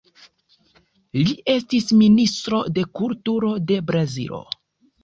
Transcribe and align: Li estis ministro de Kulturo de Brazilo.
Li 1.19 1.35
estis 1.53 1.93
ministro 2.01 2.65
de 2.79 2.89
Kulturo 3.03 3.55
de 3.71 3.83
Brazilo. 3.93 4.47